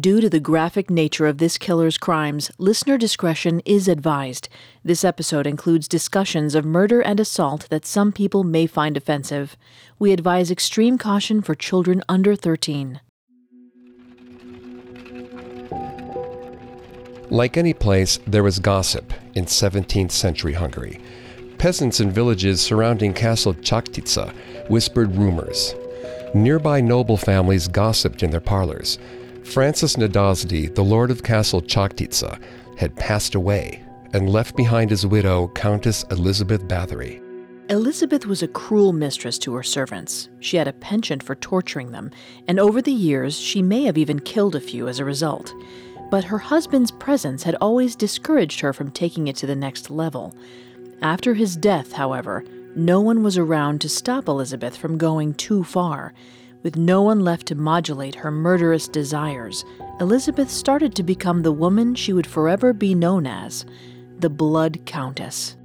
[0.00, 4.48] Due to the graphic nature of this killer's crimes, listener discretion is advised.
[4.84, 9.56] This episode includes discussions of murder and assault that some people may find offensive.
[9.98, 13.00] We advise extreme caution for children under 13.
[17.30, 21.00] Like any place, there was gossip in 17th century Hungary.
[21.58, 24.34] Peasants in villages surrounding Castle Chaktica
[24.68, 25.74] whispered rumors.
[26.34, 28.98] Nearby noble families gossiped in their parlors.
[29.46, 32.38] Francis Nadasdy, the lord of Castle Chaktica,
[32.76, 37.22] had passed away and left behind his widow, Countess Elizabeth Bathory.
[37.70, 40.28] Elizabeth was a cruel mistress to her servants.
[40.40, 42.10] She had a penchant for torturing them,
[42.48, 45.54] and over the years, she may have even killed a few as a result.
[46.10, 50.36] But her husband's presence had always discouraged her from taking it to the next level.
[51.00, 56.12] After his death, however, no one was around to stop Elizabeth from going too far.
[56.66, 59.64] With no one left to modulate her murderous desires,
[60.00, 63.64] Elizabeth started to become the woman she would forever be known as
[64.18, 65.56] the Blood Countess.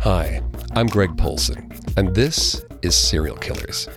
[0.00, 3.88] Hi, I'm Greg Polcyn, and this is Serial Killers.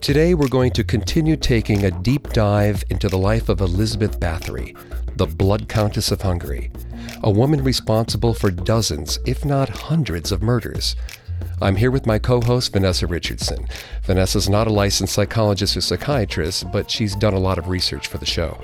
[0.00, 4.76] Today we're going to continue taking a deep dive into the life of Elizabeth Bathory,
[5.16, 6.70] the Blood Countess of Hungary,
[7.26, 10.94] a woman responsible for dozens, if not hundreds, of murders.
[11.60, 13.66] I'm here with my co host, Vanessa Richardson.
[14.04, 18.18] Vanessa's not a licensed psychologist or psychiatrist, but she's done a lot of research for
[18.18, 18.56] the show.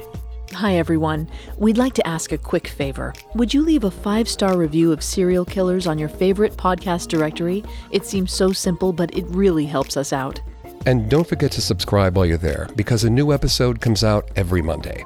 [0.52, 1.28] Hi, everyone.
[1.58, 3.12] We'd like to ask a quick favor.
[3.34, 7.64] Would you leave a five star review of serial killers on your favorite podcast directory?
[7.90, 10.40] It seems so simple, but it really helps us out.
[10.86, 14.62] And don't forget to subscribe while you're there, because a new episode comes out every
[14.62, 15.05] Monday.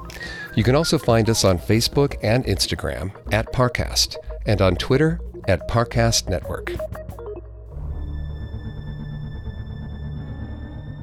[0.57, 4.15] You can also find us on Facebook and Instagram at Parcast,
[4.47, 6.73] and on Twitter at Parcast Network.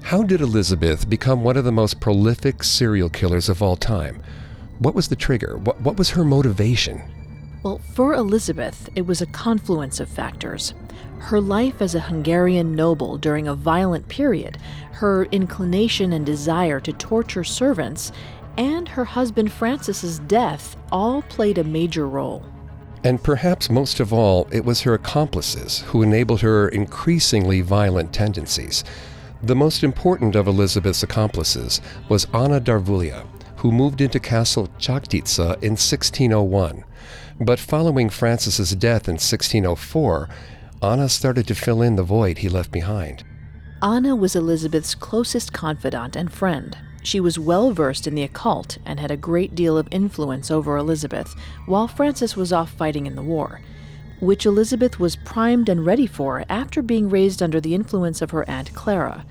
[0.02, 4.25] How did Elizabeth become one of the most prolific serial killers of all time?
[4.80, 5.56] What was the trigger?
[5.58, 7.00] What, what was her motivation?
[7.62, 10.75] Well, for Elizabeth, it was a confluence of factors.
[11.21, 14.59] Her life as a Hungarian noble during a violent period,
[14.94, 18.10] her inclination and desire to torture servants,
[18.56, 22.44] and her husband Francis's death all played a major role.
[23.04, 28.82] And perhaps most of all, it was her accomplices who enabled her increasingly violent tendencies.
[29.42, 33.26] The most important of Elizabeth's accomplices was Anna Darvulia,
[33.56, 36.84] who moved into Castle Chaktica in 1601.
[37.41, 40.28] But following Francis's death in 1604,
[40.82, 43.25] Anna started to fill in the void he left behind.
[43.82, 46.78] Anna was Elizabeth's closest confidant and friend.
[47.04, 50.76] She was well versed in the occult and had a great deal of influence over
[50.76, 53.60] Elizabeth, while Francis was off fighting in the war
[54.20, 58.48] which Elizabeth was primed and ready for after being raised under the influence of her
[58.48, 59.25] Aunt Clara.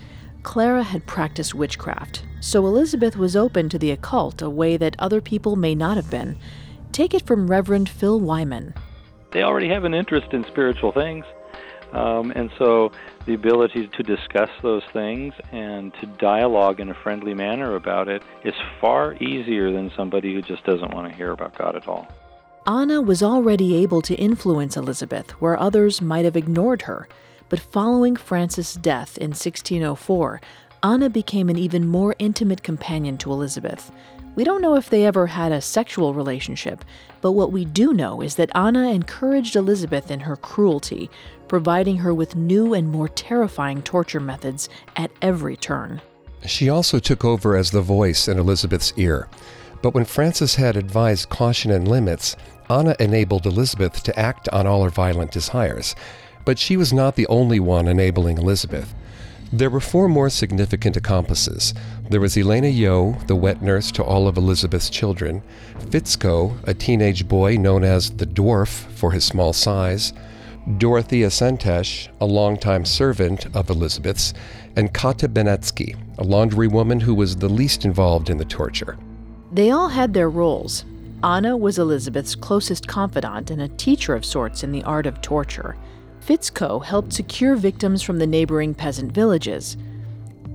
[0.43, 5.21] Clara had practiced witchcraft, so Elizabeth was open to the occult a way that other
[5.21, 6.37] people may not have been.
[6.91, 8.73] Take it from Reverend Phil Wyman.
[9.31, 11.25] They already have an interest in spiritual things,
[11.93, 12.91] um, and so
[13.25, 18.21] the ability to discuss those things and to dialogue in a friendly manner about it
[18.43, 22.07] is far easier than somebody who just doesn't want to hear about God at all.
[22.65, 27.07] Anna was already able to influence Elizabeth where others might have ignored her,
[27.49, 30.41] but following Francis' death in 1604,
[30.85, 33.89] Anna became an even more intimate companion to Elizabeth.
[34.35, 36.83] We don't know if they ever had a sexual relationship,
[37.21, 41.09] but what we do know is that Anna encouraged Elizabeth in her cruelty,
[41.47, 44.67] providing her with new and more terrifying torture methods
[44.97, 46.01] at every turn.
[46.45, 49.29] She also took over as the voice in Elizabeth's ear.
[49.81, 52.35] But when Francis had advised caution and limits,
[52.69, 55.95] Anna enabled Elizabeth to act on all her violent desires.
[56.43, 58.93] But she was not the only one enabling Elizabeth.
[59.53, 61.75] There were four more significant accomplices.
[62.09, 65.43] There was Elena Yo, the wet nurse to all of Elizabeth's children,
[65.91, 70.11] Fitzko, a teenage boy known as the Dwarf for his small size,
[70.79, 74.33] Dorothea Sentesh, a longtime servant of Elizabeth's,
[74.75, 78.97] and Kata Benetsky, a laundry woman who was the least involved in the torture.
[79.51, 80.83] They all had their roles.
[81.23, 85.77] Anna was Elizabeth's closest confidant and a teacher of sorts in the art of torture.
[86.25, 89.75] Fitzko helped secure victims from the neighboring peasant villages.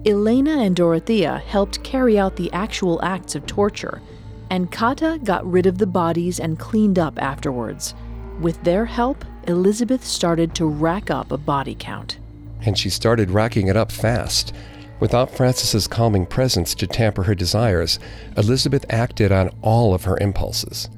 [0.07, 4.01] Elena and Dorothea helped carry out the actual acts of torture,
[4.49, 7.95] and Kata got rid of the bodies and cleaned up afterwards.
[8.41, 12.19] With their help, Elizabeth started to rack up a body count.
[12.63, 14.55] And she started racking it up fast.
[15.01, 17.99] Without Francis's calming presence to tamper her desires,
[18.37, 20.89] Elizabeth acted on all of her impulses.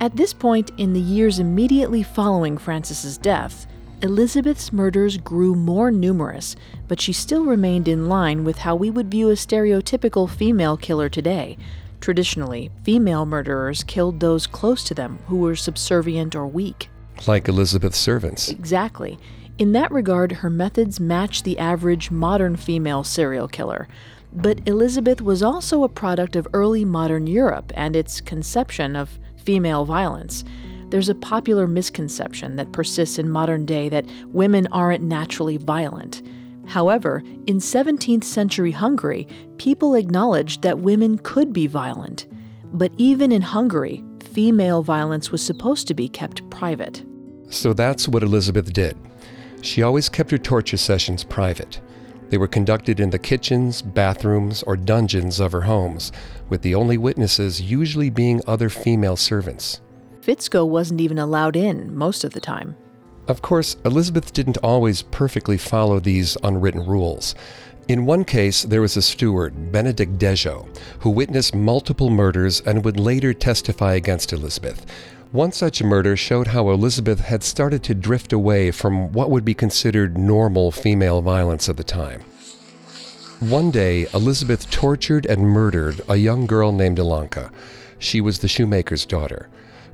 [0.00, 3.66] At this point in the years immediately following Francis's death,
[4.00, 6.54] Elizabeth's murders grew more numerous,
[6.86, 11.08] but she still remained in line with how we would view a stereotypical female killer
[11.08, 11.58] today.
[12.00, 16.88] Traditionally, female murderers killed those close to them who were subservient or weak.
[17.26, 18.48] Like Elizabeth's servants.
[18.48, 19.18] Exactly.
[19.58, 23.88] In that regard, her methods match the average modern female serial killer.
[24.32, 29.84] But Elizabeth was also a product of early modern Europe and its conception of female
[29.84, 30.44] violence.
[30.90, 36.22] There's a popular misconception that persists in modern day that women aren't naturally violent.
[36.66, 39.26] However, in 17th century Hungary,
[39.58, 42.26] people acknowledged that women could be violent.
[42.72, 47.04] But even in Hungary, female violence was supposed to be kept private.
[47.50, 48.96] So that's what Elizabeth did.
[49.62, 51.80] She always kept her torture sessions private.
[52.28, 56.12] They were conducted in the kitchens, bathrooms, or dungeons of her homes,
[56.50, 59.80] with the only witnesses usually being other female servants.
[60.28, 62.76] Fitzko wasn't even allowed in most of the time.
[63.28, 67.34] Of course, Elizabeth didn't always perfectly follow these unwritten rules.
[67.88, 73.00] In one case, there was a steward, Benedict Dejo, who witnessed multiple murders and would
[73.00, 74.84] later testify against Elizabeth.
[75.32, 79.54] One such murder showed how Elizabeth had started to drift away from what would be
[79.54, 82.20] considered normal female violence at the time.
[83.40, 87.50] One day, Elizabeth tortured and murdered a young girl named Ilanka.
[87.98, 89.48] She was the shoemaker's daughter.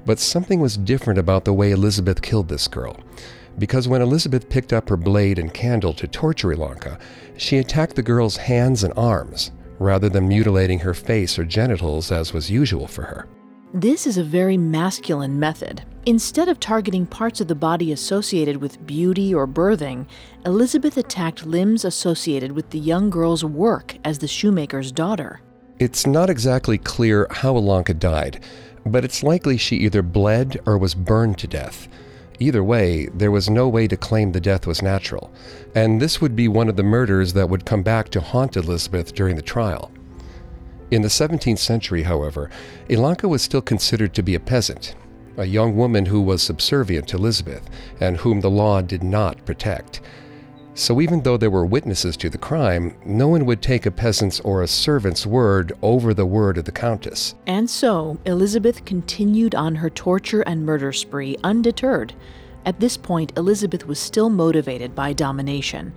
[0.07, 2.99] But something was different about the way Elizabeth killed this girl.
[3.59, 7.01] Because when Elizabeth picked up her blade and candle to torture Ilanka,
[7.37, 12.33] she attacked the girl's hands and arms, rather than mutilating her face or genitals as
[12.33, 13.29] was usual for her.
[13.73, 15.83] This is a very masculine method.
[16.07, 20.07] Instead of targeting parts of the body associated with beauty or birthing,
[20.45, 25.41] Elizabeth attacked limbs associated with the young girl's work as the shoemaker's daughter.
[25.81, 28.45] It's not exactly clear how Ilanka died,
[28.87, 31.89] but it's likely she either bled or was burned to death.
[32.41, 35.33] Either way, there was no way to claim the death was natural,
[35.75, 39.15] and this would be one of the murders that would come back to haunt Elizabeth
[39.15, 39.91] during the trial.
[40.91, 42.51] In the 17th century, however,
[42.89, 44.95] Ilanka was still considered to be a peasant,
[45.37, 47.69] a young woman who was subservient to Elizabeth
[48.01, 50.01] and whom the law did not protect.
[50.77, 54.41] So even though there were witnesses to the crime, no one would take a peasant's
[54.41, 57.37] or a servant's word over the word of the countess.
[57.47, 62.13] And so, Elizabeth continued on her torture and murder spree undeterred.
[62.67, 65.93] At this point, Elizabeth was still motivated by domination.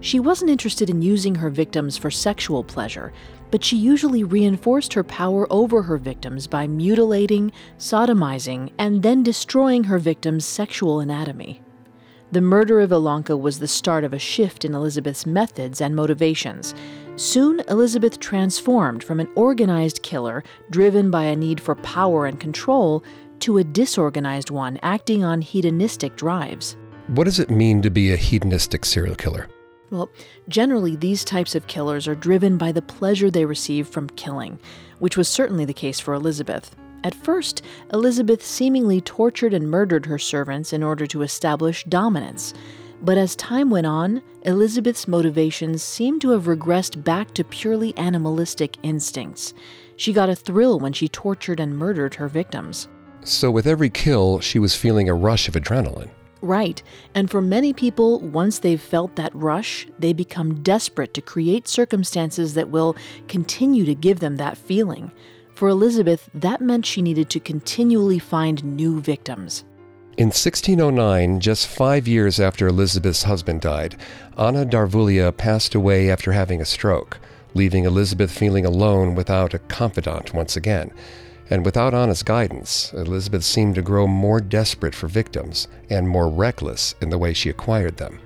[0.00, 3.12] She wasn't interested in using her victims for sexual pleasure,
[3.50, 9.84] but she usually reinforced her power over her victims by mutilating, sodomizing, and then destroying
[9.84, 11.60] her victims' sexual anatomy.
[12.32, 16.76] The murder of Ilanka was the start of a shift in Elizabeth's methods and motivations.
[17.16, 23.02] Soon, Elizabeth transformed from an organized killer driven by a need for power and control
[23.40, 26.76] to a disorganized one acting on hedonistic drives.
[27.08, 29.48] What does it mean to be a hedonistic serial killer?
[29.90, 30.08] Well,
[30.48, 34.60] generally, these types of killers are driven by the pleasure they receive from killing,
[35.00, 36.76] which was certainly the case for Elizabeth.
[37.02, 37.62] At first,
[37.92, 42.52] Elizabeth seemingly tortured and murdered her servants in order to establish dominance.
[43.02, 48.76] But as time went on, Elizabeth's motivations seemed to have regressed back to purely animalistic
[48.82, 49.54] instincts.
[49.96, 52.88] She got a thrill when she tortured and murdered her victims.
[53.22, 56.10] So, with every kill, she was feeling a rush of adrenaline.
[56.42, 56.82] Right.
[57.14, 62.54] And for many people, once they've felt that rush, they become desperate to create circumstances
[62.54, 62.96] that will
[63.28, 65.12] continue to give them that feeling.
[65.60, 69.64] For Elizabeth, that meant she needed to continually find new victims.
[70.16, 73.96] In 1609, just five years after Elizabeth's husband died,
[74.38, 77.18] Anna Darvulia passed away after having a stroke,
[77.52, 80.92] leaving Elizabeth feeling alone without a confidant once again.
[81.50, 86.94] And without Anna's guidance, Elizabeth seemed to grow more desperate for victims and more reckless
[87.02, 88.18] in the way she acquired them.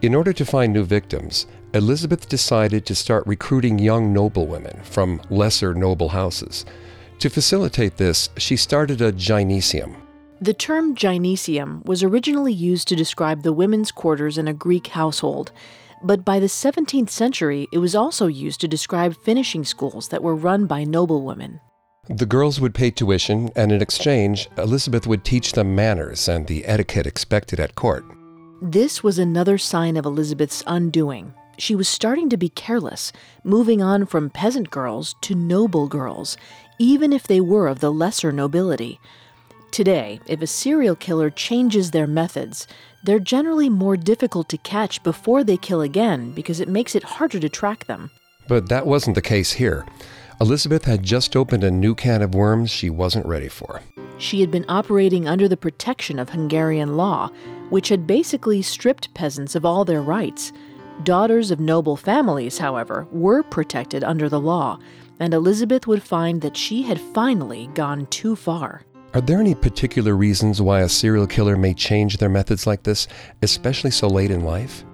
[0.00, 5.72] In order to find new victims, Elizabeth decided to start recruiting young noblewomen from lesser
[5.72, 6.66] noble houses.
[7.20, 9.96] To facilitate this, she started a gynecium.
[10.42, 15.50] The term gynecium was originally used to describe the women's quarters in a Greek household,
[16.02, 20.34] but by the 17th century it was also used to describe finishing schools that were
[20.34, 21.60] run by noblewomen.
[22.08, 26.66] The girls would pay tuition, and in exchange, Elizabeth would teach them manners and the
[26.66, 28.04] etiquette expected at court.
[28.60, 31.32] This was another sign of Elizabeth's undoing.
[31.58, 33.12] She was starting to be careless,
[33.44, 36.36] moving on from peasant girls to noble girls,
[36.78, 38.98] even if they were of the lesser nobility.
[39.70, 42.66] Today, if a serial killer changes their methods,
[43.04, 47.40] they're generally more difficult to catch before they kill again because it makes it harder
[47.40, 48.10] to track them.
[48.48, 49.86] But that wasn't the case here.
[50.40, 53.80] Elizabeth had just opened a new can of worms she wasn't ready for.
[54.18, 57.30] She had been operating under the protection of Hungarian law,
[57.70, 60.52] which had basically stripped peasants of all their rights.
[61.04, 64.78] Daughters of noble families, however, were protected under the law,
[65.18, 68.82] and Elizabeth would find that she had finally gone too far.
[69.14, 73.08] Are there any particular reasons why a serial killer may change their methods like this,
[73.42, 74.84] especially so late in life?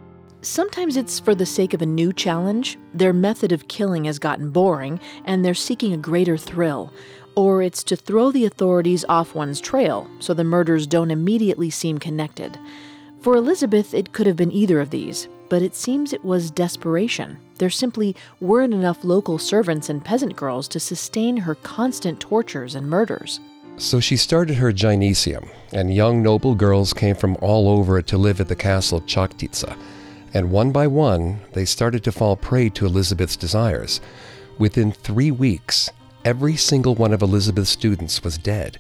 [0.41, 2.79] Sometimes it's for the sake of a new challenge.
[2.95, 6.93] Their method of killing has gotten boring, and they're seeking a greater thrill.
[7.37, 11.99] Or it's to throw the authorities off one's trail so the murders don't immediately seem
[11.99, 12.59] connected.
[13.21, 17.39] For Elizabeth, it could have been either of these, but it seems it was desperation.
[17.59, 22.89] There simply weren't enough local servants and peasant girls to sustain her constant tortures and
[22.89, 23.41] murders.
[23.77, 28.41] So she started her gynecium, and young noble girls came from all over to live
[28.41, 29.77] at the castle of Chaktitsa
[30.35, 34.01] and one by one, they started to fall prey to Elizabeth's desires.
[34.59, 35.91] Within three weeks,
[36.25, 38.79] every single one of Elizabeth's students was dead.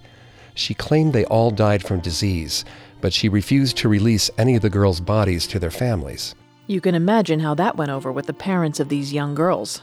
[0.55, 2.65] She claimed they all died from disease,
[3.01, 6.35] but she refused to release any of the girls' bodies to their families.
[6.71, 9.81] You can imagine how that went over with the parents of these young girls.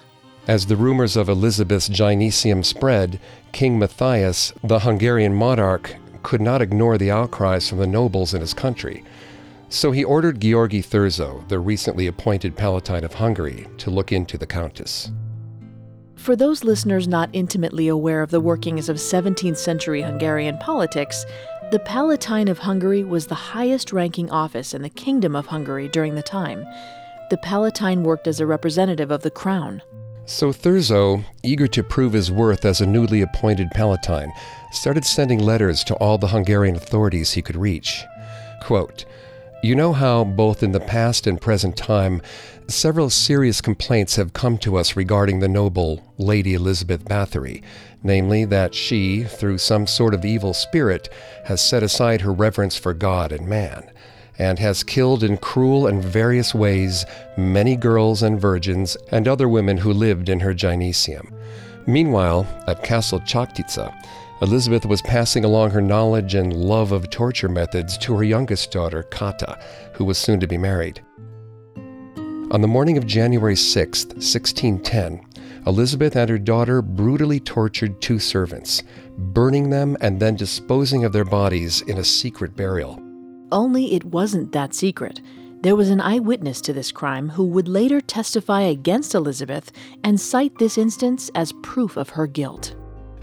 [0.48, 3.20] As the rumors of Elizabeth's gynecium spread,
[3.52, 8.54] King Matthias, the Hungarian monarch, could not ignore the outcries from the nobles in his
[8.54, 9.04] country.
[9.68, 14.46] So he ordered Georgi Thurzo, the recently appointed Palatine of Hungary, to look into the
[14.46, 15.12] Countess.
[16.16, 21.26] For those listeners not intimately aware of the workings of 17th century Hungarian politics,
[21.72, 26.14] the Palatine of Hungary was the highest ranking office in the Kingdom of Hungary during
[26.14, 26.66] the time.
[27.32, 29.82] The Palatine worked as a representative of the crown.
[30.26, 34.32] So Thurzo, eager to prove his worth as a newly appointed Palatine,
[34.72, 38.04] started sending letters to all the Hungarian authorities he could reach.
[38.62, 39.06] Quote,
[39.66, 42.22] you know how, both in the past and present time,
[42.68, 47.64] several serious complaints have come to us regarding the noble Lady Elizabeth Bathory,
[48.04, 51.10] namely that she, through some sort of evil spirit,
[51.46, 53.90] has set aside her reverence for God and man,
[54.38, 57.04] and has killed in cruel and various ways
[57.36, 61.34] many girls and virgins and other women who lived in her gynecium.
[61.88, 63.92] Meanwhile, at Castle Chaktitsa,
[64.42, 69.04] Elizabeth was passing along her knowledge and love of torture methods to her youngest daughter,
[69.04, 69.58] Kata,
[69.94, 71.02] who was soon to be married.
[72.52, 75.26] On the morning of January 6, 1610,
[75.66, 78.84] Elizabeth and her daughter brutally tortured two servants,
[79.18, 83.02] burning them and then disposing of their bodies in a secret burial.
[83.54, 85.22] Only it wasn't that secret.
[85.62, 89.72] There was an eyewitness to this crime who would later testify against Elizabeth
[90.04, 92.76] and cite this instance as proof of her guilt.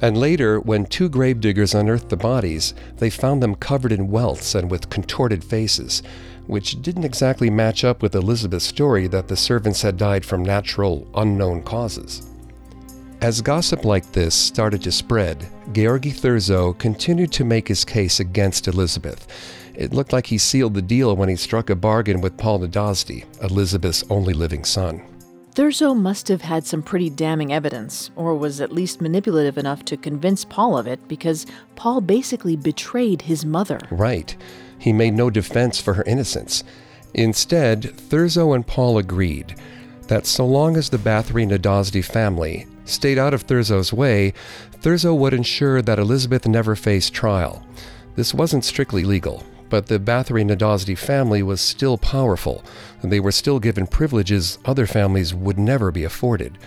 [0.02, 4.68] And later, when two gravediggers unearthed the bodies, they found them covered in welts and
[4.68, 6.02] with contorted faces,
[6.48, 11.06] which didn't exactly match up with Elizabeth's story that the servants had died from natural,
[11.14, 12.28] unknown causes.
[13.20, 18.66] As gossip like this started to spread, Georgi Thurzo continued to make his case against
[18.66, 19.28] Elizabeth.
[19.76, 23.24] It looked like he sealed the deal when he struck a bargain with Paul Nadasdy,
[23.40, 25.00] Elizabeth's only living son.
[25.54, 29.98] Thurzo must have had some pretty damning evidence, or was at least manipulative enough to
[29.98, 31.44] convince Paul of it, because
[31.76, 33.78] Paul basically betrayed his mother.
[33.90, 34.34] Right.
[34.78, 36.64] He made no defense for her innocence.
[37.12, 39.54] Instead, Thurzo and Paul agreed
[40.08, 44.32] that so long as the Bathory Nadasdy family stayed out of Thurzo's way,
[44.80, 47.64] Thurzo would ensure that Elizabeth never faced trial.
[48.16, 52.62] This wasn't strictly legal, but the Bathory Nadasdy family was still powerful,
[53.00, 56.58] and they were still given privileges other families would never be afforded.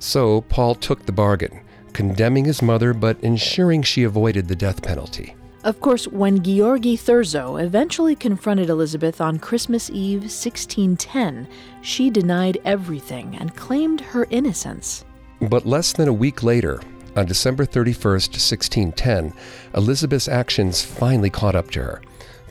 [0.00, 1.60] So Paul took the bargain,
[1.92, 5.36] condemning his mother but ensuring she avoided the death penalty.
[5.62, 11.46] Of course, when Georgi Thurzo eventually confronted Elizabeth on Christmas Eve 1610,
[11.82, 15.04] she denied everything and claimed her innocence.
[15.40, 16.80] But less than a week later,
[17.14, 19.34] on December 31st, 1610,
[19.76, 22.02] Elizabeth's actions finally caught up to her.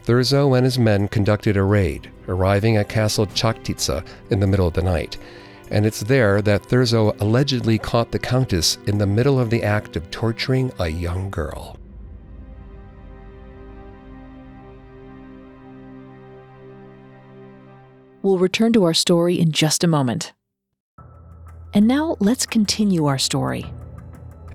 [0.09, 4.73] Thurzo and his men conducted a raid, arriving at Castle Chaktitsa in the middle of
[4.73, 5.19] the night.
[5.69, 9.95] And it's there that Thurzo allegedly caught the Countess in the middle of the act
[9.95, 11.77] of torturing a young girl.
[18.23, 20.33] We'll return to our story in just a moment.
[21.75, 23.71] And now let's continue our story.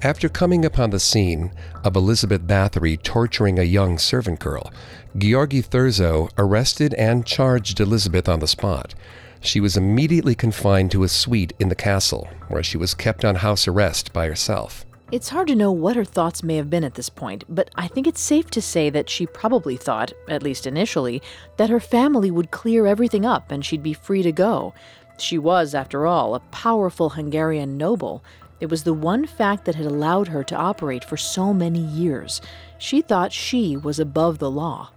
[0.02, 4.72] After coming upon the scene of Elizabeth Bathory torturing a young servant girl,
[5.16, 8.94] Georgi Thurzo arrested and charged Elizabeth on the spot.
[9.40, 13.36] She was immediately confined to a suite in the castle, where she was kept on
[13.36, 14.84] house arrest by herself.
[15.12, 17.88] It's hard to know what her thoughts may have been at this point, but I
[17.88, 21.22] think it's safe to say that she probably thought, at least initially,
[21.56, 24.74] that her family would clear everything up and she'd be free to go.
[25.18, 28.24] She was, after all, a powerful Hungarian noble
[28.64, 32.40] It was the one fact that had allowed her to operate for so many years.
[32.78, 34.88] She thought she was above the law.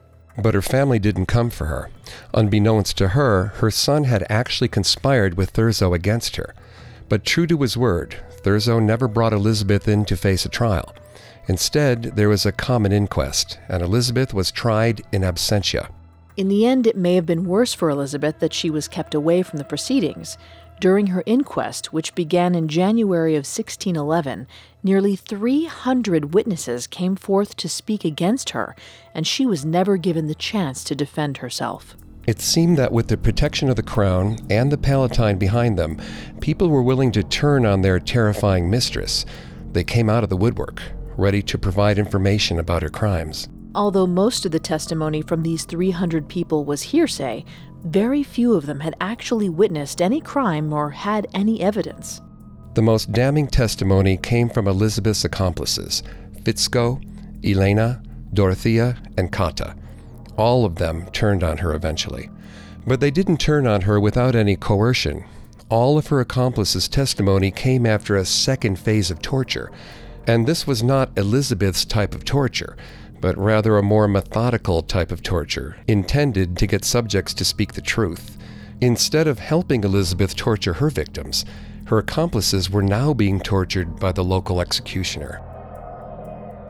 [0.41, 1.89] But her family didn't come for her.
[2.33, 6.55] Unbeknownst to her, her son had actually conspired with Thurzo against her.
[7.09, 10.95] But true to his word, Thurzo never brought Elizabeth in to face a trial.
[11.49, 15.89] Instead, there was a common inquest, and Elizabeth was tried in absentia.
[16.37, 19.43] In the end, it may have been worse for Elizabeth that she was kept away
[19.43, 20.37] from the proceedings.
[20.79, 24.47] During her inquest, which began in January of 1611,
[24.83, 28.75] nearly 300 witnesses came forth to speak against her,
[29.15, 31.97] and she was never given the chance to defend herself.
[32.27, 35.99] It seemed that with the protection of the crown and the Palatine behind them,
[36.41, 39.25] people were willing to turn on their terrifying mistress.
[39.71, 40.81] They came out of the woodwork,
[41.15, 43.49] ready to provide information about her crimes.
[43.73, 47.45] Although most of the testimony from these 300 people was hearsay,
[47.83, 52.21] very few of them had actually witnessed any crime or had any evidence.
[52.73, 56.03] The most damning testimony came from Elizabeth's accomplices
[56.43, 57.01] Fitzko,
[57.43, 58.01] Elena,
[58.33, 59.75] Dorothea, and Kata.
[60.37, 62.29] All of them turned on her eventually.
[62.85, 65.25] But they didn't turn on her without any coercion.
[65.69, 69.71] All of her accomplices' testimony came after a second phase of torture.
[70.25, 72.77] And this was not Elizabeth's type of torture
[73.21, 77.81] but rather a more methodical type of torture, intended to get subjects to speak the
[77.81, 78.37] truth.
[78.79, 81.45] Instead of helping Elizabeth torture her victims,
[81.85, 85.41] her accomplices were now being tortured by the local executioner.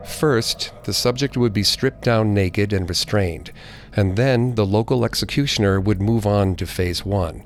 [0.06, 3.52] First, the subject would be stripped down naked and restrained,
[3.94, 7.42] and then the local executioner would move on to phase one.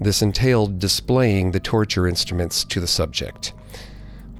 [0.00, 3.52] This entailed displaying the torture instruments to the subject.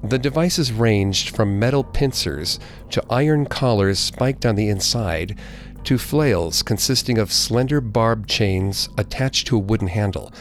[0.03, 5.39] The devices ranged from metal pincers to iron collars spiked on the inside
[5.85, 10.33] to flails consisting of slender barbed chains attached to a wooden handle.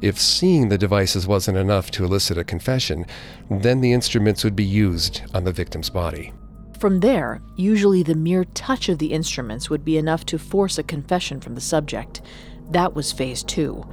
[0.00, 3.04] If seeing the devices wasn't enough to elicit a confession,
[3.50, 6.32] then the instruments would be used on the victim's body.
[6.78, 10.82] From there, usually the mere touch of the instruments would be enough to force a
[10.82, 12.22] confession from the subject.
[12.70, 13.86] That was phase two.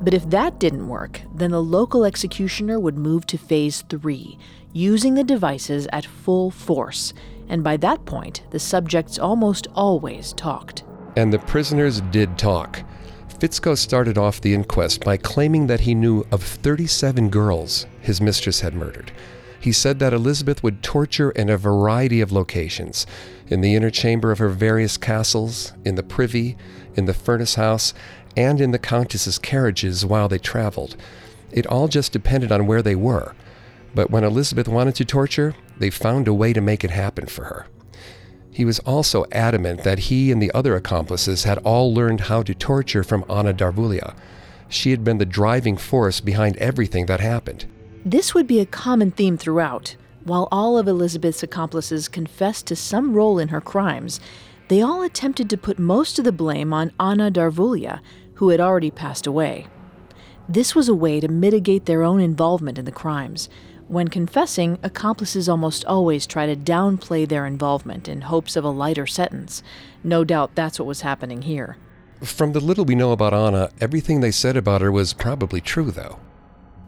[0.00, 4.38] But if that didn't work, then the local executioner would move to phase three,
[4.72, 7.14] using the devices at full force,
[7.48, 10.84] and by that point, the subjects almost always talked.
[11.16, 12.82] And the prisoners did talk.
[13.38, 18.60] Fitzko started off the inquest by claiming that he knew of 37 girls his mistress
[18.60, 19.12] had murdered.
[19.60, 23.06] He said that Elizabeth would torture in a variety of locations
[23.46, 26.56] in the inner chamber of her various castles, in the privy,
[26.94, 27.94] in the furnace house,
[28.36, 30.96] and in the Countess's carriages while they traveled.
[31.52, 33.34] It all just depended on where they were.
[33.94, 37.44] But when Elizabeth wanted to torture, they found a way to make it happen for
[37.44, 37.66] her.
[38.50, 42.54] He was also adamant that he and the other accomplices had all learned how to
[42.54, 44.14] torture from Anna Darvulia.
[44.68, 47.66] She had been the driving force behind everything that happened.
[48.04, 49.96] This would be a common theme throughout.
[50.24, 54.20] While all of Elizabeth's accomplices confessed to some role in her crimes,
[54.68, 58.00] they all attempted to put most of the blame on Anna Darvulia,
[58.34, 59.66] who had already passed away.
[60.48, 63.48] This was a way to mitigate their own involvement in the crimes,
[63.86, 69.06] when confessing, accomplices almost always try to downplay their involvement in hopes of a lighter
[69.06, 69.62] sentence.
[70.02, 71.76] No doubt that's what was happening here.
[72.22, 75.90] From the little we know about Anna, everything they said about her was probably true,
[75.90, 76.18] though.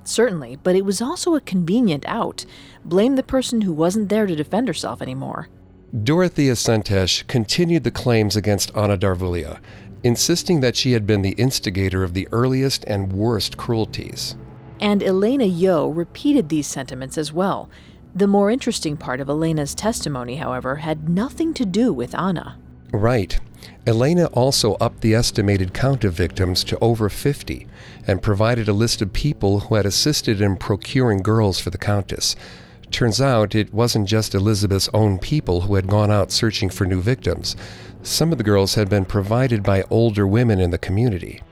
[0.05, 2.47] Certainly, but it was also a convenient out.
[2.85, 5.49] Blame the person who wasn't there to defend herself anymore.
[6.03, 9.61] Dorothea Sentesh continued the claims against Anna Darvulia,
[10.07, 14.37] insisting that she had been the instigator of the earliest and worst cruelties.
[14.81, 17.69] And Elena Yeo repeated these sentiments as well.
[18.14, 22.59] The more interesting part of Elena's testimony, however, had nothing to do with Anna.
[22.92, 23.38] Right.
[23.87, 27.66] Elena also upped the estimated count of victims to over 50
[28.07, 32.37] and provided a list of people who had assisted in procuring girls for the Countess.
[32.90, 37.01] Turns out it wasn't just Elizabeth's own people who had gone out searching for new
[37.01, 37.57] victims.
[38.07, 41.42] Some of the girls had been provided by older women in the community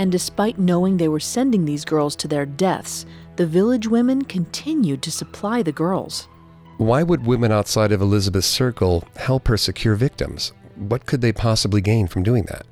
[0.00, 3.04] and despite knowing they were sending these girls to their deaths,
[3.36, 6.26] the village women continued to supply the girls.
[6.78, 10.54] Why would women outside of Elizabeth's circle help her secure victims?
[10.76, 12.64] What could they possibly gain from doing that?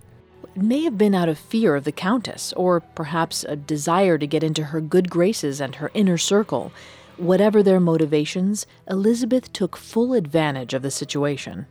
[0.56, 4.26] It may have been out of fear of the Countess, or perhaps a desire to
[4.26, 6.72] get into her good graces and her inner circle.
[7.18, 11.66] Whatever their motivations, Elizabeth took full advantage of the situation.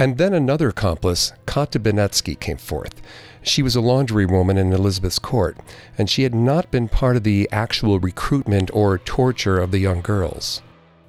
[0.00, 3.02] And then another accomplice, Kata Benetsky, came forth.
[3.42, 5.58] She was a laundry woman in Elizabeth's court,
[5.98, 10.00] and she had not been part of the actual recruitment or torture of the young
[10.00, 10.62] girls.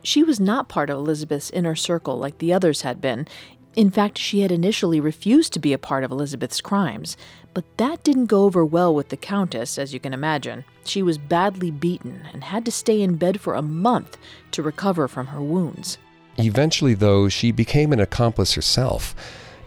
[0.04, 3.30] She was not part of Elizabeth's inner circle like the others had been.
[3.78, 7.16] In fact, she had initially refused to be a part of Elizabeth's crimes,
[7.54, 10.66] but that didn't go over well with the Countess, as you can imagine.
[10.84, 14.18] She was badly beaten and had to stay in bed for a month
[14.52, 15.98] to recover from her wounds.
[16.38, 19.16] Eventually, though, she became an accomplice herself,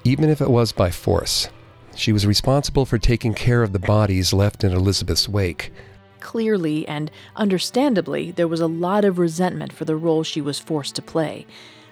[0.04, 1.48] even if it was by force.
[1.94, 5.72] She was responsible for taking care of the bodies left in Elizabeth's wake.
[6.20, 10.94] Clearly and understandably, there was a lot of resentment for the role she was forced
[10.96, 11.46] to play.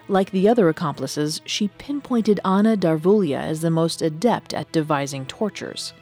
[0.09, 5.93] Like the other accomplices, she pinpointed Anna Darvulia as the most adept at devising tortures.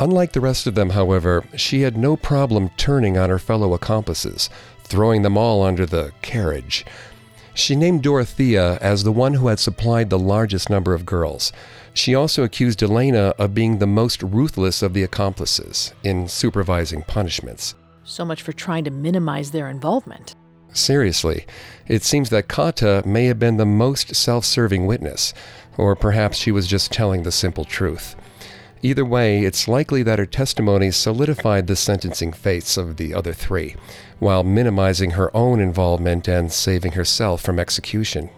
[0.00, 4.48] Unlike the rest of them, however, she had no problem turning on her fellow accomplices,
[4.84, 6.86] throwing them all under the carriage.
[7.58, 11.52] She named Dorothea as the one who had supplied the largest number of girls.
[11.92, 17.74] She also accused Elena of being the most ruthless of the accomplices in supervising punishments.
[18.04, 20.36] So much for trying to minimize their involvement.
[20.72, 21.46] Seriously,
[21.88, 25.34] it seems that Kata may have been the most self serving witness,
[25.76, 28.14] or perhaps she was just telling the simple truth.
[28.82, 33.74] Either way, it's likely that her testimony solidified the sentencing fates of the other three,
[34.18, 38.30] while minimizing her own involvement and saving herself from execution.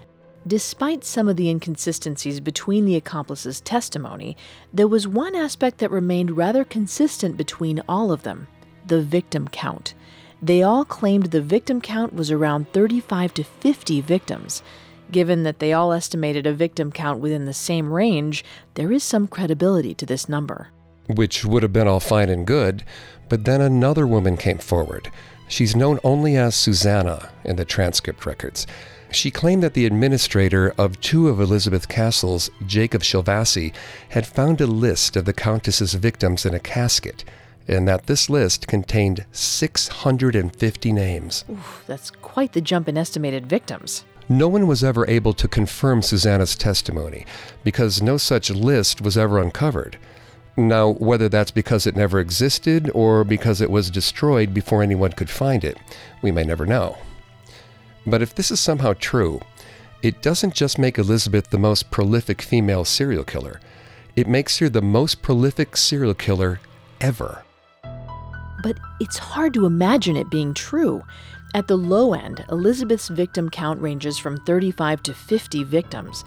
[0.47, 4.37] Despite some of the inconsistencies between the accomplices' testimony,
[4.73, 8.49] there was one aspect that remained rather consistent between all of them
[8.87, 9.95] the victim count.
[10.43, 14.63] They all claimed the victim count was around 35 to 50 victims.
[15.11, 18.45] Given that they all estimated a victim count within the same range,
[18.75, 20.69] there is some credibility to this number.
[21.09, 22.85] Which would have been all fine and good,
[23.29, 25.11] but then another woman came forward.
[25.49, 28.69] She's known only as Susanna in the transcript records.
[29.11, 33.75] She claimed that the administrator of two of Elizabeth Castle's, Jacob Shilvassi,
[34.11, 37.25] had found a list of the Countess's victims in a casket,
[37.67, 41.45] and that this list contained 650 names.
[41.51, 44.05] Oof, that's quite the jump in estimated victims.
[44.31, 47.27] No one was ever able to confirm Susanna's testimony
[47.65, 49.99] because no such list was ever uncovered.
[50.57, 55.31] Now, whether that's because it never existed or because it was destroyed before anyone could
[55.31, 55.79] find it,
[56.23, 56.97] we may never know.
[58.07, 59.41] But if this is somehow true,
[60.01, 63.61] it doesn't just make Elizabeth the most prolific female serial killer,
[64.15, 66.61] it makes her the most prolific serial killer
[67.01, 67.43] ever.
[68.63, 71.03] But it's hard to imagine it being true.
[71.53, 76.25] At the low end, Elizabeth's victim count ranges from 35 to 50 victims.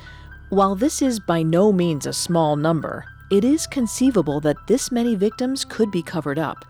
[0.50, 5.16] While this is by no means a small number, it is conceivable that this many
[5.16, 6.66] victims could be covered up.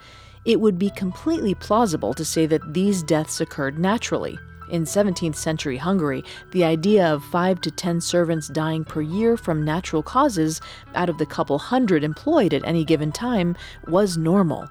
[0.45, 4.37] It would be completely plausible to say that these deaths occurred naturally.
[4.69, 9.65] In 17th century Hungary, the idea of 5 to 10 servants dying per year from
[9.65, 10.61] natural causes
[10.95, 13.55] out of the couple hundred employed at any given time
[13.87, 14.69] was normal.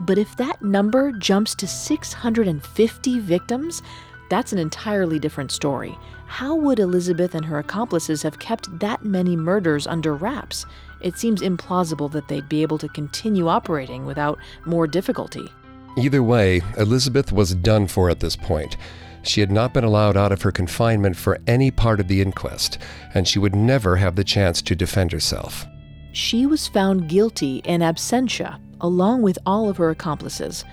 [0.00, 3.82] But if that number jumps to 650 victims,
[4.30, 5.98] that's an entirely different story.
[6.26, 10.64] How would Elizabeth and her accomplices have kept that many murders under wraps?
[11.00, 15.52] It seems implausible that they'd be able to continue operating without more difficulty.
[15.98, 18.76] Either way, Elizabeth was done for at this point.
[19.22, 22.78] She had not been allowed out of her confinement for any part of the inquest,
[23.12, 25.66] and she would never have the chance to defend herself.
[26.12, 30.64] She was found guilty in absentia, along with all of her accomplices.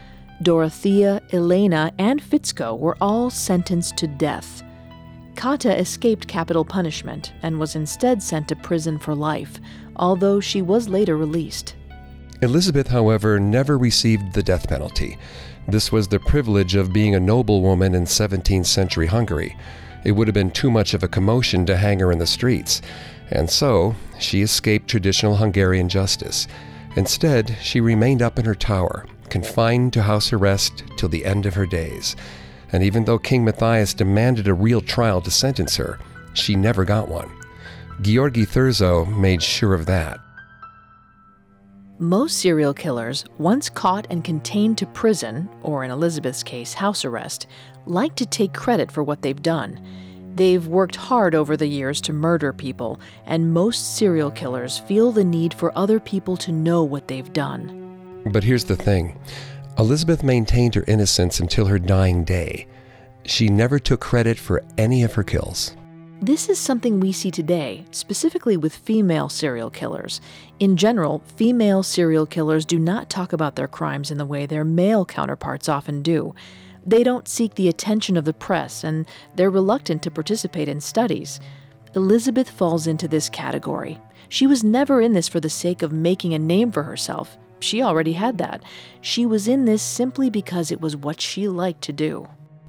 [0.42, 4.64] Dorothea, Elena, and Fitzko were all sentenced to death.
[5.36, 9.60] Kata escaped capital punishment and was instead sent to prison for life,
[9.96, 11.76] although she was later released.
[12.42, 15.18] Elizabeth, however, never received the death penalty.
[15.68, 19.58] This was the privilege of being a noblewoman in 17th century Hungary.
[20.06, 22.82] It would have been too much of a commotion to hang her in the streets,
[23.30, 26.48] and so she escaped traditional Hungarian justice.
[26.98, 31.54] Instead, she remained up in her tower, confined to house arrest till the end of
[31.54, 32.16] her days.
[32.72, 36.00] And even though King Matthias demanded a real trial to sentence her,
[36.34, 37.32] she never got one.
[38.02, 40.20] Georgi Thurzo made sure of that.
[42.00, 47.46] Most serial killers, once caught and contained to prison, or in Elizabeth's case, house arrest,
[47.86, 49.80] like to take credit for what they've done.
[50.38, 55.24] They've worked hard over the years to murder people, and most serial killers feel the
[55.24, 58.22] need for other people to know what they've done.
[58.24, 59.18] But here's the thing
[59.80, 62.68] Elizabeth maintained her innocence until her dying day.
[63.26, 65.76] She never took credit for any of her kills.
[66.22, 70.22] This is something we see today, specifically with female serial killers.
[70.60, 74.64] In general, female serial killers do not talk about their crimes in the way their
[74.64, 76.36] male counterparts often do.
[76.88, 81.42] They don't seek the attention of the press, and they're reluctant to participate in studies.
[81.96, 84.00] Elizabeth falls into this category.
[84.30, 87.38] She was never in this for the sake of making a name for herself.
[87.60, 88.64] She already had that.
[89.02, 92.28] She was in this simply because it was what she liked to do.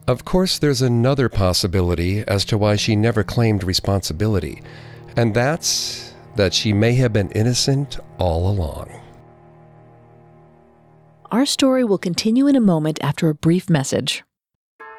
[0.09, 4.63] Of course, there's another possibility as to why she never claimed responsibility,
[5.17, 8.98] And that's that she may have been innocent all along.
[11.31, 14.25] Our story will continue in a moment after a brief message.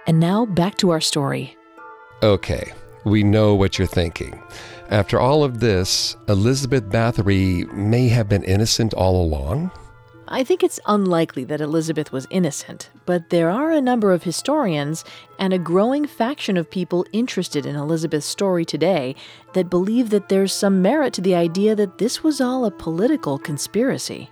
[0.06, 1.58] And now back to our story.
[2.22, 2.72] Okay,
[3.04, 4.40] we know what you're thinking.
[4.90, 9.72] After all of this, Elizabeth Bathory may have been innocent all along?
[10.28, 15.04] I think it's unlikely that Elizabeth was innocent, but there are a number of historians
[15.40, 19.16] and a growing faction of people interested in Elizabeth's story today
[19.54, 23.40] that believe that there's some merit to the idea that this was all a political
[23.40, 24.30] conspiracy.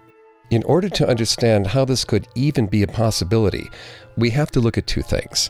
[0.49, 3.69] In order to understand how this could even be a possibility,
[4.15, 5.49] we have to look at two things.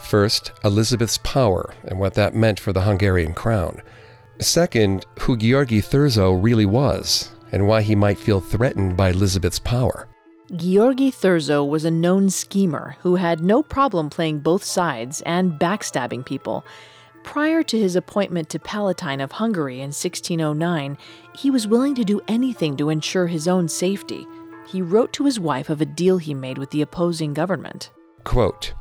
[0.00, 3.82] First, Elizabeth's power and what that meant for the Hungarian crown.
[4.40, 10.08] Second, who Georgi Thurzo really was and why he might feel threatened by Elizabeth's power.
[10.56, 16.26] Georgi Thurzo was a known schemer who had no problem playing both sides and backstabbing
[16.26, 16.64] people.
[17.24, 20.98] Prior to his appointment to Palatine of Hungary in 1609,
[21.34, 24.26] he was willing to do anything to ensure his own safety.
[24.66, 27.90] He wrote to his wife of a deal he made with the opposing government.
[28.24, 28.74] Quote,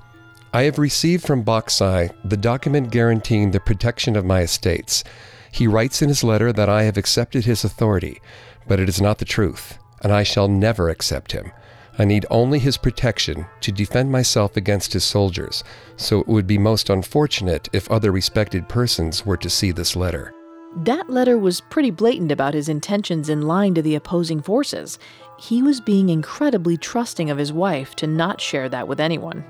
[0.53, 5.03] I have received from Bocskai the document guaranteeing the protection of my estates.
[5.51, 8.21] He writes in his letter that I have accepted his authority,
[8.67, 11.51] but it is not the truth, and I shall never accept him.
[11.97, 15.63] I need only his protection to defend myself against his soldiers,
[15.97, 20.33] so it would be most unfortunate if other respected persons were to see this letter.
[20.77, 24.99] That letter was pretty blatant about his intentions in lying to the opposing forces.
[25.37, 29.43] He was being incredibly trusting of his wife to not share that with anyone.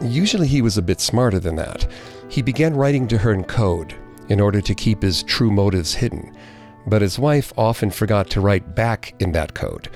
[0.00, 1.90] Usually he was a bit smarter than that.
[2.28, 3.96] He began writing to her in code,
[4.28, 6.36] in order to keep his true motives hidden.
[6.86, 9.88] But his wife often forgot to write back in that code.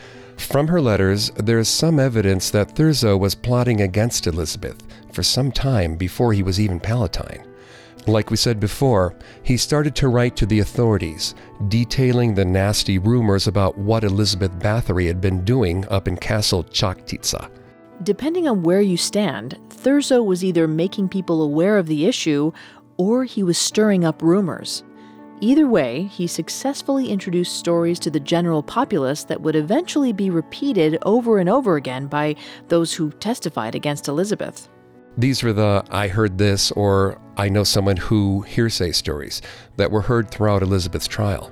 [0.43, 5.51] From her letters, there is some evidence that Thurzo was plotting against Elizabeth for some
[5.51, 7.47] time before he was even Palatine.
[8.07, 11.35] Like we said before, he started to write to the authorities,
[11.69, 17.49] detailing the nasty rumors about what Elizabeth Bathory had been doing up in Castle Choctitza.
[18.03, 22.53] Depending on where you stand, Thurzo was either making people aware of the issue
[22.97, 24.83] or he was stirring up rumors.
[25.43, 30.97] Either way, he successfully introduced stories to the general populace that would eventually be repeated
[31.03, 32.37] over and over again by
[32.69, 34.69] those who testified against Elizabeth.
[35.19, 39.43] These were the I heard this or I know someone who hearsay stories
[39.79, 41.51] that were heard throughout Elizabeth's trial.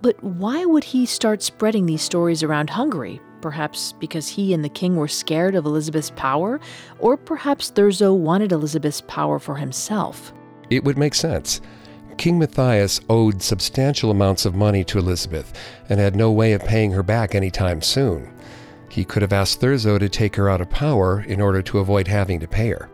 [0.00, 3.20] But why would he start spreading these stories around Hungary?
[3.42, 6.58] Perhaps because he and the king were scared of Elizabeth's power?
[7.00, 10.32] Or perhaps Thurzo wanted Elizabeth's power for himself?
[10.70, 11.60] It would make sense.
[12.16, 15.52] King Matthias owed substantial amounts of money to Elizabeth
[15.88, 18.32] and had no way of paying her back any time soon.
[18.88, 22.08] He could have asked Thurzo to take her out of power in order to avoid
[22.08, 22.88] having to pay her.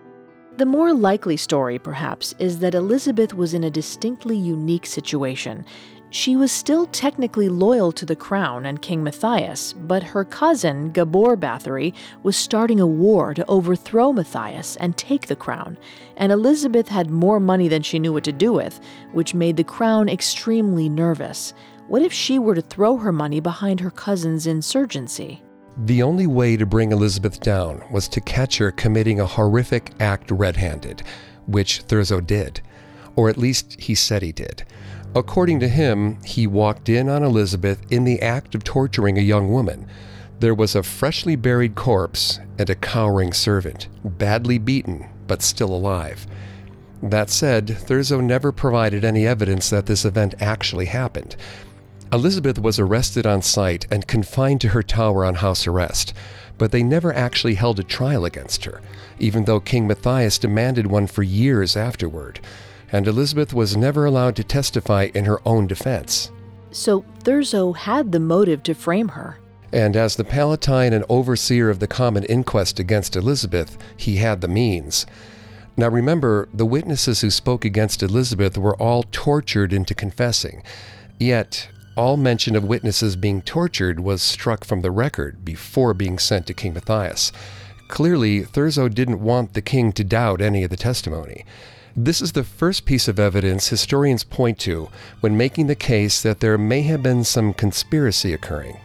[0.57, 5.65] The more likely story, perhaps, is that Elizabeth was in a distinctly unique situation.
[6.13, 11.39] She was still technically loyal to the crown and King Matthias, but her cousin, Gabor
[11.39, 15.79] Bathory, was starting a war to overthrow Matthias and take the crown,
[16.19, 18.79] and Elizabeth had more money than she knew what to do with,
[19.13, 21.55] which made the crown extremely nervous.
[21.89, 25.43] What if she were to throw her money behind her cousin's insurgency?
[25.79, 30.31] The only way to bring Elizabeth down was to catch her committing a horrific act
[30.31, 31.05] red handed,
[31.47, 32.61] which Thurzo did.
[33.17, 34.65] Or at least he said he did.
[35.15, 39.53] According to him, he walked in on Elizabeth in the act of torturing a young
[39.53, 39.87] woman.
[40.41, 46.27] There was a freshly buried corpse and a cowering servant, badly beaten, but still alive.
[47.03, 51.37] That said, Thurzo never provided any evidence that this event actually happened.
[52.11, 56.15] Elizabeth was arrested on site and confined to her tower on house arrest,
[56.57, 58.81] but they never actually held a trial against her,
[59.19, 62.41] even though King Matthias demanded one for years afterward
[62.93, 66.31] and Elizabeth was never allowed to testify in her own defense.
[66.71, 69.39] So Thurzo had the motive to frame her.
[69.73, 74.49] And as the Palatine and overseer of the common inquest against Elizabeth, he had the
[74.49, 75.07] means.
[75.77, 80.63] Now remember, the witnesses who spoke against Elizabeth were all tortured into confessing.
[81.19, 86.47] Yet, all mention of witnesses being tortured was struck from the record before being sent
[86.47, 87.33] to King Matthias.
[87.89, 91.45] Clearly, Thurzo didn't want the king to doubt any of the testimony.
[91.97, 94.89] This is the first piece of evidence historians point to
[95.21, 98.79] when making the case that there may have been some conspiracy occurring.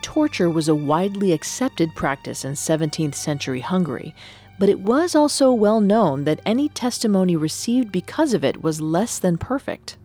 [0.00, 4.14] Torture was a widely accepted practice in 17th century Hungary,
[4.58, 9.18] but it was also well known that any testimony received because of it was less
[9.18, 9.98] than perfect.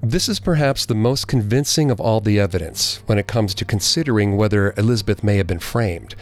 [0.00, 4.36] This is perhaps the most convincing of all the evidence when it comes to considering
[4.36, 6.14] whether Elizabeth may have been framed.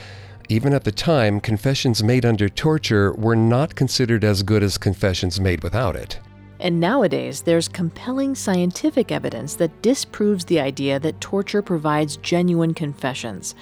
[0.49, 5.41] Even at the time, confessions made under torture were not considered as good as confessions
[5.41, 6.21] made without it.
[6.61, 13.55] And nowadays, there's compelling scientific evidence that disproves the idea that torture provides genuine confessions.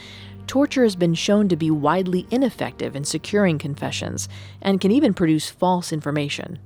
[0.47, 4.29] Torture has been shown to be widely ineffective in securing confessions
[4.61, 6.59] and can even produce false information.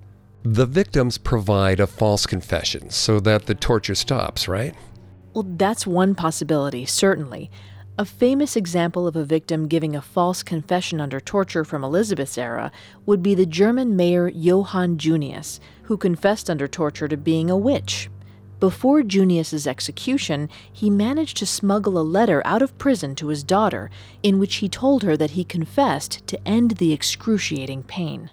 [0.43, 4.75] The victims provide a false confession so that the torture stops, right?
[5.33, 7.51] Well, that's one possibility, certainly.
[8.01, 12.71] A famous example of a victim giving a false confession under torture from Elizabeth's era
[13.07, 18.09] would be the German mayor Johann Junius, who confessed under torture to being a witch.
[18.61, 23.91] Before Junius's execution, he managed to smuggle a letter out of prison to his daughter
[24.23, 28.31] in which he told her that he confessed to end the excruciating pain.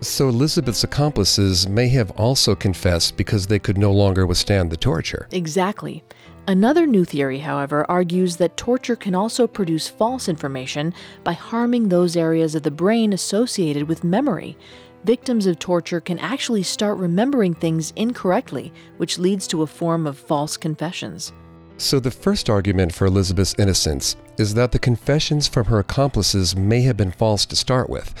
[0.00, 5.28] So Elizabeth's accomplices may have also confessed because they could no longer withstand the torture.
[5.30, 6.02] Exactly.
[6.46, 12.16] Another new theory, however, argues that torture can also produce false information by harming those
[12.16, 14.56] areas of the brain associated with memory.
[15.04, 20.18] Victims of torture can actually start remembering things incorrectly, which leads to a form of
[20.18, 21.32] false confessions.
[21.76, 26.82] So, the first argument for Elizabeth's innocence is that the confessions from her accomplices may
[26.82, 28.14] have been false to start with.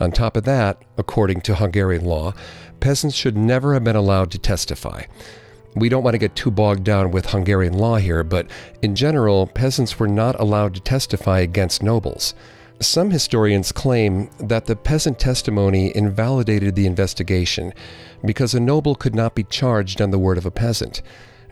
[0.00, 2.34] On top of that, according to Hungarian law,
[2.80, 5.04] peasants should never have been allowed to testify.
[5.74, 8.46] We don't want to get too bogged down with Hungarian law here, but
[8.80, 12.34] in general, peasants were not allowed to testify against nobles.
[12.80, 17.72] Some historians claim that the peasant testimony invalidated the investigation
[18.24, 21.02] because a noble could not be charged on the word of a peasant.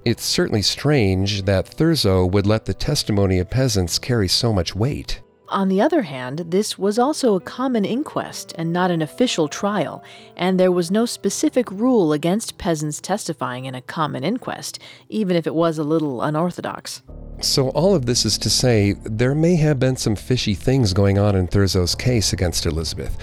[0.05, 5.21] It's certainly strange that Thurzo would let the testimony of peasants carry so much weight.
[5.53, 10.03] On the other hand, this was also a common inquest and not an official trial,
[10.35, 14.79] and there was no specific rule against peasants testifying in a common inquest,
[15.11, 17.03] even if it was a little unorthodox.
[17.43, 21.19] So, all of this is to say, there may have been some fishy things going
[21.19, 23.19] on in Thurzo's case against Elizabeth,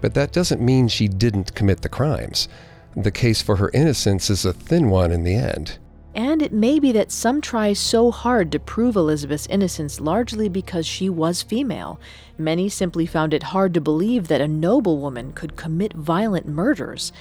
[0.00, 2.48] but that doesn't mean she didn't commit the crimes.
[2.96, 5.78] The case for her innocence is a thin one in the end.
[6.14, 10.86] And it may be that some try so hard to prove Elizabeth's innocence largely because
[10.86, 11.98] she was female.
[12.38, 17.12] Many simply found it hard to believe that a noblewoman could commit violent murders.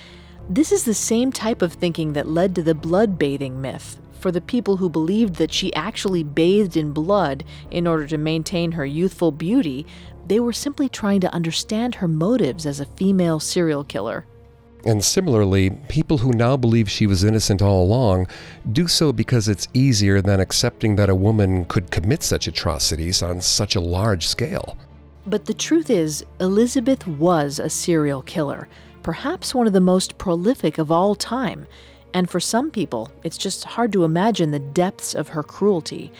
[0.48, 3.98] This is the same type of thinking that led to the blood bathing myth.
[4.20, 8.74] For the people who believed that she actually bathed in blood in order to maintain
[8.74, 9.86] her youthful beauty,
[10.28, 14.26] they were simply trying to understand her motives as a female serial killer.
[14.86, 18.28] And similarly, people who now believe she was innocent all along
[18.72, 23.40] do so because it's easier than accepting that a woman could commit such atrocities on
[23.40, 24.78] such a large scale.
[25.26, 28.68] But the truth is, Elizabeth was a serial killer,
[29.04, 31.66] perhaps one of the most prolific of all time.
[32.14, 36.12] And for some people, it's just hard to imagine the depths of her cruelty.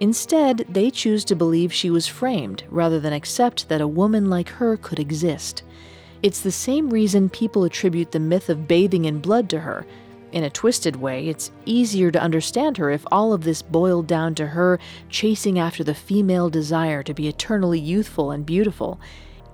[0.00, 4.48] Instead, they choose to believe she was framed rather than accept that a woman like
[4.48, 5.62] her could exist.
[6.26, 9.86] It's the same reason people attribute the myth of bathing in blood to her.
[10.32, 14.34] In a twisted way, it's easier to understand her if all of this boiled down
[14.34, 18.98] to her chasing after the female desire to be eternally youthful and beautiful.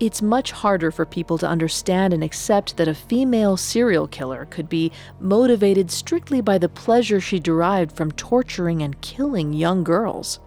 [0.00, 4.70] It's much harder for people to understand and accept that a female serial killer could
[4.70, 10.40] be motivated strictly by the pleasure she derived from torturing and killing young girls.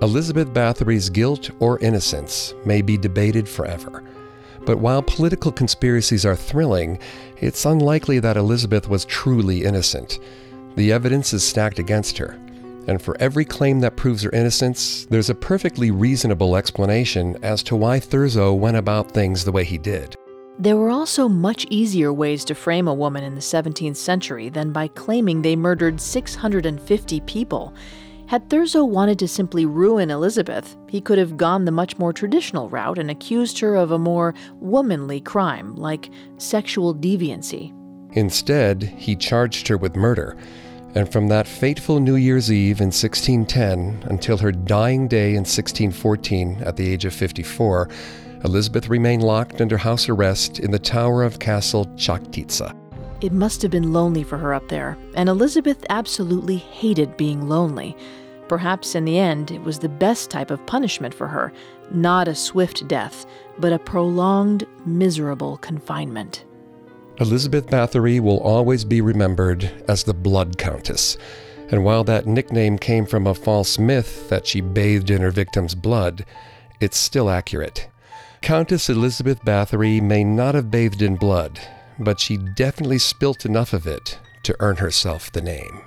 [0.00, 4.02] Elizabeth Bathory's guilt or innocence may be debated forever.
[4.66, 6.98] But while political conspiracies are thrilling,
[7.40, 10.18] it's unlikely that Elizabeth was truly innocent.
[10.74, 12.38] The evidence is stacked against her.
[12.88, 17.76] And for every claim that proves her innocence, there's a perfectly reasonable explanation as to
[17.76, 20.16] why Thurzo went about things the way he did.
[20.58, 24.72] There were also much easier ways to frame a woman in the 17th century than
[24.72, 27.74] by claiming they murdered 650 people.
[28.26, 32.68] Had Thurzo wanted to simply ruin Elizabeth, he could have gone the much more traditional
[32.68, 37.72] route and accused her of a more womanly crime, like sexual deviancy.
[38.14, 40.36] Instead, he charged her with murder.
[40.96, 46.62] And from that fateful New Year's Eve in 1610 until her dying day in 1614
[46.62, 47.88] at the age of 54,
[48.44, 52.85] Elizabeth remained locked under house arrest in the tower of Castle Čachtice.
[53.20, 57.96] It must have been lonely for her up there, and Elizabeth absolutely hated being lonely.
[58.48, 61.52] Perhaps in the end, it was the best type of punishment for her
[61.90, 63.26] not a swift death,
[63.58, 66.44] but a prolonged, miserable confinement.
[67.18, 71.16] Elizabeth Bathory will always be remembered as the Blood Countess.
[71.70, 75.74] And while that nickname came from a false myth that she bathed in her victim's
[75.74, 76.24] blood,
[76.80, 77.88] it's still accurate.
[78.42, 81.58] Countess Elizabeth Bathory may not have bathed in blood,
[81.98, 85.82] but she definitely spilt enough of it to earn herself the name.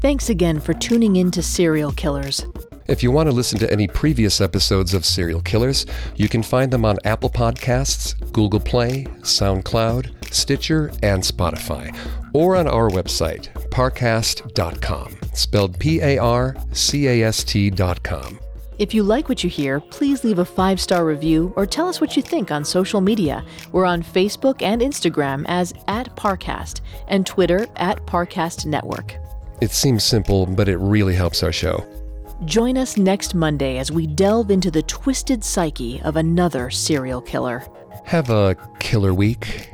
[0.00, 2.44] Thanks again for tuning in to Serial Killers.
[2.86, 5.84] If you want to listen to any previous episodes of Serial Killers,
[6.16, 11.94] you can find them on Apple Podcasts, Google Play, SoundCloud, Stitcher, and Spotify,
[12.32, 18.40] or on our website, parcast.com, spelled P A R C A S T.com.
[18.80, 22.00] If you like what you hear, please leave a five star review or tell us
[22.00, 23.44] what you think on social media.
[23.70, 29.14] We're on Facebook and Instagram as at Parcast and Twitter at Parcast Network.
[29.60, 31.86] It seems simple, but it really helps our show.
[32.46, 37.64] Join us next Monday as we delve into the twisted psyche of another serial killer.
[38.04, 39.70] Have a killer week.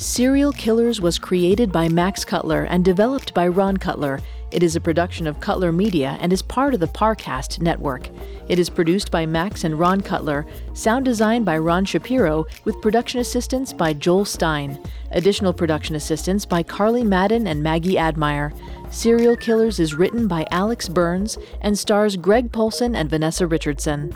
[0.00, 4.20] Serial Killers was created by Max Cutler and developed by Ron Cutler.
[4.52, 8.08] It is a production of Cutler Media and is part of the Parcast network.
[8.46, 13.18] It is produced by Max and Ron Cutler, sound design by Ron Shapiro, with production
[13.18, 14.78] assistance by Joel Stein.
[15.10, 18.52] Additional production assistance by Carly Madden and Maggie Admire.
[18.90, 24.14] Serial Killers is written by Alex Burns and stars Greg Polcyn and Vanessa Richardson.